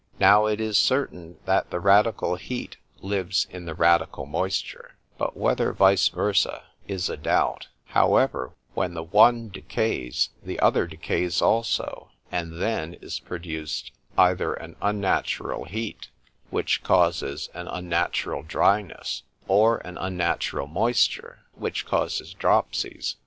Now 0.19 0.47
it 0.47 0.59
is 0.59 0.79
certain, 0.79 1.37
that 1.45 1.69
the 1.69 1.79
radical 1.79 2.35
heat 2.35 2.77
lives 3.01 3.45
in 3.51 3.65
the 3.65 3.75
radical 3.75 4.25
moisture, 4.25 4.95
but 5.19 5.37
whether 5.37 5.73
vice 5.73 6.09
versa, 6.09 6.63
is 6.87 7.07
a 7.07 7.15
doubt: 7.15 7.67
however, 7.85 8.55
when 8.73 8.95
the 8.95 9.03
one 9.03 9.49
decays, 9.49 10.29
the 10.41 10.59
other 10.59 10.87
decays 10.87 11.39
also; 11.39 12.09
and 12.31 12.59
then 12.59 12.95
is 12.95 13.19
produced, 13.19 13.91
either 14.17 14.55
an 14.55 14.75
unnatural 14.81 15.65
heat, 15.65 16.07
which 16.49 16.81
causes 16.83 17.51
an 17.53 17.67
unnatural 17.67 18.41
dryness——or 18.41 19.77
an 19.85 19.99
unnatural 19.99 20.65
moisture, 20.65 21.41
which 21.53 21.85
causes 21.85 22.33
dropsies. 22.33 23.17